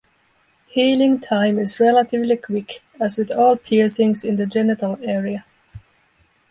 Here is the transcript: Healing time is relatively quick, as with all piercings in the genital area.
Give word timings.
Healing 0.65 1.19
time 1.19 1.59
is 1.59 1.79
relatively 1.79 2.35
quick, 2.35 2.81
as 2.99 3.17
with 3.17 3.29
all 3.29 3.55
piercings 3.55 4.25
in 4.25 4.35
the 4.35 4.47
genital 4.47 4.97
area. 5.03 5.45